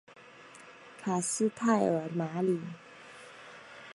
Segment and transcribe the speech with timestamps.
[1.03, 2.59] 卡斯泰尔马里。